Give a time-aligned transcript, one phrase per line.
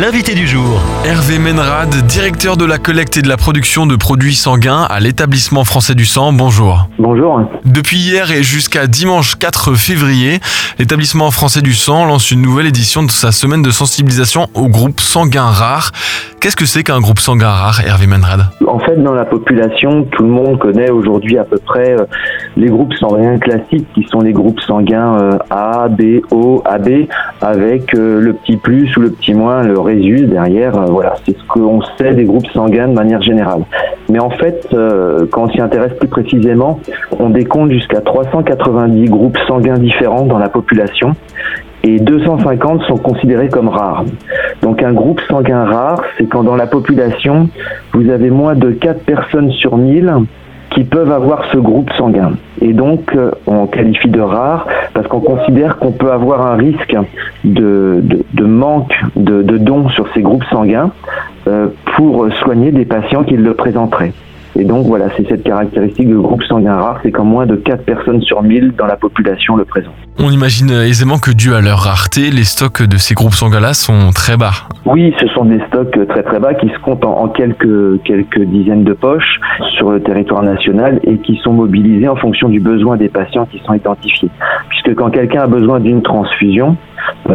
[0.00, 0.80] l'invité du jour.
[1.04, 5.64] Hervé Menrad, directeur de la collecte et de la production de produits sanguins à l'établissement
[5.64, 6.32] français du sang.
[6.32, 6.88] Bonjour.
[6.98, 7.40] Bonjour.
[7.64, 10.40] Depuis hier et jusqu'à dimanche 4 février,
[10.78, 15.00] l'établissement français du sang lance une nouvelle édition de sa semaine de sensibilisation au groupe
[15.00, 15.92] sanguin rare.
[16.40, 18.40] Qu'est-ce que c'est qu'un groupe sanguin rare, Hervé Menrad?
[18.66, 22.04] En fait, dans la population, tout le monde connaît aujourd'hui à peu près euh,
[22.56, 27.06] les groupes sanguins classiques qui sont les groupes sanguins euh, A, B, O, AB,
[27.40, 30.72] avec euh, le petit plus ou le petit moins, le résus derrière.
[30.88, 33.62] Voilà, c'est ce qu'on sait des groupes sanguins de manière générale.
[34.10, 34.68] Mais en fait,
[35.30, 36.80] quand on s'y intéresse plus précisément,
[37.18, 41.12] on décompte jusqu'à 390 groupes sanguins différents dans la population
[41.82, 44.04] et 250 sont considérés comme rares.
[44.62, 47.48] Donc un groupe sanguin rare, c'est quand dans la population,
[47.92, 50.12] vous avez moins de 4 personnes sur 1000
[50.70, 52.32] qui peuvent avoir ce groupe sanguin.
[52.60, 56.96] Et donc, euh, on qualifie de rare parce qu'on considère qu'on peut avoir un risque
[57.44, 58.02] de,
[58.40, 60.90] manque de, dons sur ces groupes sanguins
[61.46, 64.12] euh, pour soigner des patients qui le présenteraient.
[64.58, 67.84] Et donc voilà, c'est cette caractéristique de groupe sanguin rare, c'est qu'en moins de 4
[67.84, 69.92] personnes sur 1000 dans la population le présentent.
[70.18, 74.12] On imagine aisément que dû à leur rareté, les stocks de ces groupes sanguins-là sont
[74.14, 74.52] très bas.
[74.86, 78.84] Oui, ce sont des stocks très très bas qui se comptent en, quelques, quelques dizaines
[78.84, 79.40] de poches
[79.76, 83.60] sur le territoire national et qui sont mobilisés en fonction du besoin des patients qui
[83.66, 84.30] sont identifiés.
[84.70, 86.76] Puisque quand quelqu'un a besoin d'une transfusion,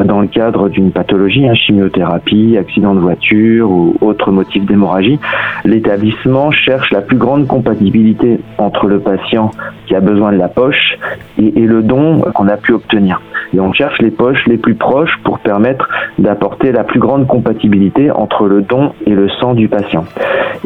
[0.06, 5.20] dans le cadre d'une pathologie, hein, chimiothérapie, accident de voiture ou autre motif d'hémorragie,
[5.66, 9.52] l'établissement cherche la plus grande compatibilité entre le patient
[9.88, 10.98] qui a besoin de la poche
[11.38, 13.22] et, et le don qu'on a pu obtenir.
[13.54, 15.90] Et on cherche les poches les plus proches pour permettre
[16.20, 20.06] d'apporter la plus grande compatibilité entre le don et le sang du patient.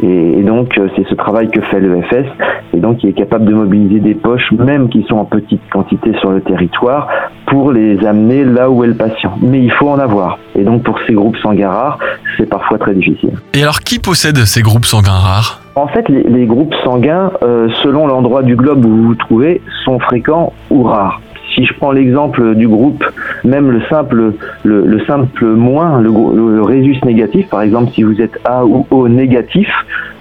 [0.02, 2.26] Et, donc, euh, c'est ce travail que fait l'EFS,
[2.74, 6.12] et donc il est capable de mobiliser des poches, même qui sont en petite quantité
[6.20, 7.08] sur le territoire,
[7.46, 9.15] pour les amener là où est le patient.
[9.40, 10.38] Mais il faut en avoir.
[10.58, 11.98] Et donc, pour ces groupes sanguins rares,
[12.36, 13.32] c'est parfois très difficile.
[13.54, 18.06] Et alors, qui possède ces groupes sanguins rares en fait, les, groupes sanguins, euh, selon
[18.06, 21.20] l'endroit du globe où vous vous trouvez, sont fréquents ou rares
[21.56, 23.02] si je prends l'exemple du groupe,
[23.44, 28.64] même le simple, le, simple moins, le, résus négatif, par exemple, si vous êtes A
[28.64, 29.68] ou O négatif,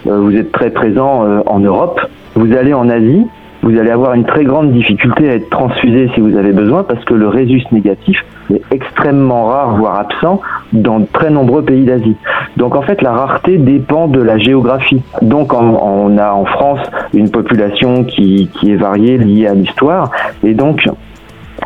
[0.08, 2.00] euh, vous êtes très présent euh, en Europe,
[2.36, 3.26] vous allez en Asie,
[3.66, 7.04] vous allez avoir une très grande difficulté à être transfusé si vous avez besoin parce
[7.04, 10.40] que le résus négatif est extrêmement rare, voire absent,
[10.72, 12.16] dans de très nombreux pays d'Asie.
[12.58, 15.02] Donc en fait, la rareté dépend de la géographie.
[15.24, 16.80] Donc on, a en France
[17.16, 20.12] une population qui, qui est variée, liée à l'histoire,
[20.44, 20.88] et donc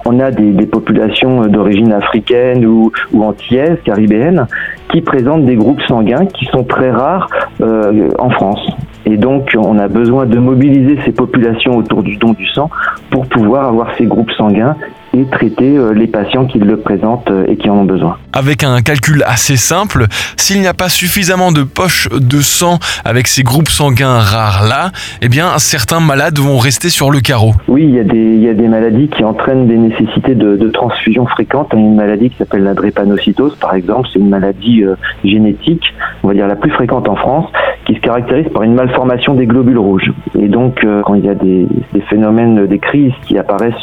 [0.05, 4.47] on a des, populations d'origine africaine ou, ou antillaise, caribéenne,
[4.89, 7.27] qui présentent des groupes sanguins qui sont très rares
[7.59, 8.65] euh, en France.
[9.09, 12.69] Et donc, on a besoin de mobiliser ces populations autour du don du sang
[13.09, 14.75] pour pouvoir avoir ces groupes sanguins
[15.13, 18.17] et traiter euh, les patients qui le présentent euh, et qui en ont besoin.
[18.33, 20.05] Avec un calcul assez simple,
[20.37, 24.91] s'il n'y a pas suffisamment de poches de sang avec ces groupes sanguins rares là,
[25.23, 27.53] eh bien certains malades vont rester sur le carreau.
[27.67, 30.55] Oui, il y a des, il y a des maladies qui entraînent des nécessités de,
[30.55, 31.73] de transfusion fréquentes.
[31.73, 35.83] Une maladie qui s'appelle la drépanocytose, par exemple, c'est une maladie euh, génétique,
[36.21, 37.47] on va dire la plus fréquente en France,
[37.89, 40.11] qui se caractérise par une malformation des globules rouges.
[40.37, 41.67] Et donc, quand il y a des,
[42.07, 43.73] phénomènes, des crises qui apparaissent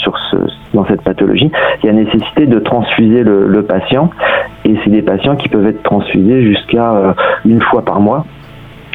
[0.75, 1.51] dans cette pathologie,
[1.83, 4.11] il y a nécessité de transfuser le, patient
[4.65, 7.13] et c'est des patients qui peuvent être transfusés jusqu'à euh,
[7.45, 8.25] une fois par mois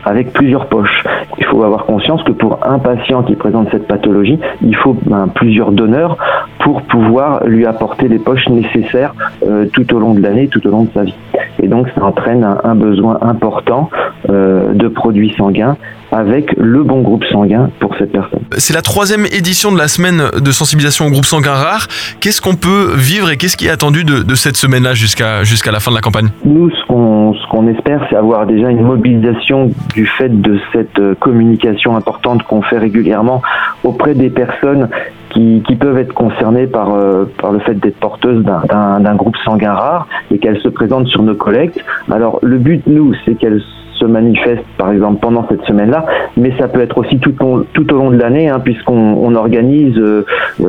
[0.05, 1.03] avec plusieurs poches.
[1.37, 5.27] Il faut avoir conscience que pour un patient qui présente cette pathologie, il faut ben,
[5.27, 6.17] plusieurs donneurs
[6.59, 9.13] pour pouvoir lui apporter les poches nécessaires
[9.43, 11.15] euh, tout au long de l'année, tout au long de sa vie.
[11.61, 13.89] Et donc ça entraîne un, besoin important
[14.29, 15.77] euh, de produits sanguins
[16.11, 18.41] avec le bon groupe sanguin pour cette personne.
[18.57, 21.87] C'est la troisième édition de la semaine de sensibilisation au groupe sanguin rare.
[22.19, 25.79] Qu'est-ce qu'on peut vivre et qu'est-ce qui est attendu de, cette semaine-là jusqu'à jusqu'à la
[25.79, 26.29] fin de la campagne?
[26.45, 30.99] Nous, ce qu'on ce qu'on espère, c'est avoir déjà une mobilisation du fait de cette
[30.99, 33.41] euh, communication importante qu'on fait régulièrement
[33.83, 34.89] auprès des personnes
[35.33, 40.07] qui, peuvent être concernées par, euh, par le fait d'être porteuses d'un groupe sanguin rare
[40.31, 41.79] et qu'elles se présentent sur nos collectes.
[42.11, 43.61] Alors le but, nous, c'est qu'elles
[43.95, 46.05] se manifestent par exemple pendant cette semaine-là,
[46.35, 50.25] mais ça peut être aussi tout, au, long de l'année, hein, puisqu'on on organise euh,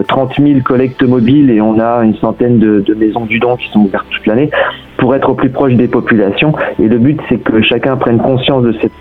[0.07, 3.69] 30 000 collectes mobiles et on a une centaine de, de maisons du don qui
[3.71, 4.51] sont ouvertes toute l'année
[4.99, 6.53] pour être au plus proche des populations.
[6.79, 8.93] Et le but, c'est que chacun prenne conscience de cette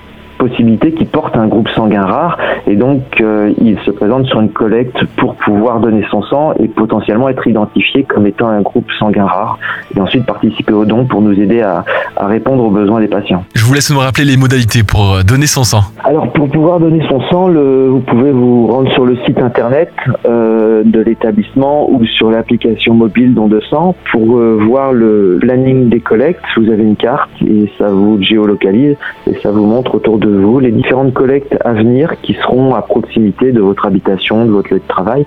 [0.42, 1.31] possibilité qui portent un
[1.62, 6.04] groupe sanguin rare et donc euh, ils se présentent sur une collecte pour pouvoir donner
[6.10, 9.60] son sang et potentiellement être identifié comme étant un groupe sanguin rare
[9.96, 11.86] et ensuite participer au don pour nous aider à,
[12.16, 13.44] à répondre aux besoins des patients.
[13.54, 15.82] Je vous laisse me rappeler les modalités pour euh, donner son sang.
[16.04, 19.92] Alors pour pouvoir donner son sang, le, vous pouvez vous rendre sur le site internet
[20.26, 25.90] euh, de l'établissement ou sur l'application mobile Don de sang pour euh, voir le planning
[25.90, 26.42] des collectes.
[26.58, 28.96] Vous avez une carte et ça vous géolocalise
[29.28, 32.82] et ça vous montre autour de vous les différentes collectes à venir qui seront à
[32.82, 35.26] proximité de votre habitation, de votre lieu de travail,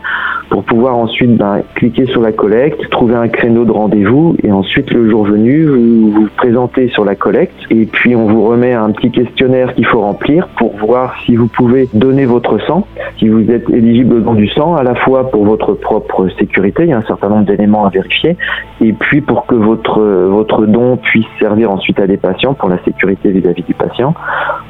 [0.50, 4.90] pour pouvoir ensuite ben, cliquer sur la collecte, trouver un créneau de rendez-vous et ensuite
[4.92, 8.90] le jour venu vous vous présentez sur la collecte et puis on vous remet un
[8.90, 12.86] petit questionnaire qu'il faut remplir pour voir si vous pouvez donner votre sang,
[13.18, 16.84] si vous êtes éligible au don du sang, à la fois pour votre propre sécurité,
[16.84, 18.36] il y a un certain nombre d'éléments à vérifier,
[18.80, 22.82] et puis pour que votre, votre don puisse servir ensuite à des patients pour la
[22.84, 24.14] sécurité vis-à-vis du patient.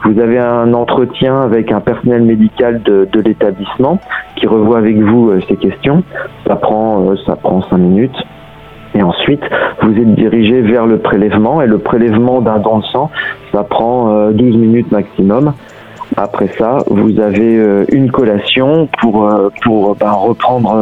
[0.04, 3.98] Vous avez un entretien avec un personnel médical de, l'établissement
[4.36, 6.02] qui revoit avec vous euh, ces questions.
[6.46, 8.16] Ça prend, euh, ça prend cinq minutes.
[8.96, 9.42] Et ensuite,
[9.82, 11.60] vous êtes dirigé vers le prélèvement.
[11.62, 13.10] Et le prélèvement d'un don de sang,
[13.52, 15.52] ça prend euh, 12 minutes maximum.
[16.16, 20.72] Après ça, vous avez euh, une collation pour, euh, pour ben, reprendre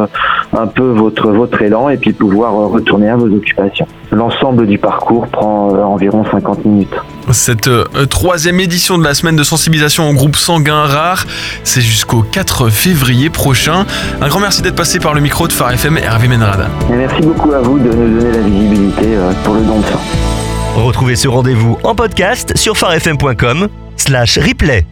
[0.53, 3.87] euh, un peu votre, votre élan et puis pouvoir euh, retourner à vos occupations.
[4.11, 6.93] L'ensemble du parcours prend euh, environ 50 minutes.
[7.31, 11.25] Cette euh, troisième édition de la semaine de sensibilisation au groupe sanguin rare,
[11.63, 13.85] c'est jusqu'au 4 février prochain.
[14.21, 16.67] Un grand merci d'être passé par le micro de Phare FM Hervé Menrad.
[16.91, 19.85] Et merci beaucoup à vous de nous donner la visibilité euh, pour le don de
[19.85, 19.99] sang.
[20.75, 24.85] Retrouvez ce rendez-vous en podcast sur farfm.com slash replay.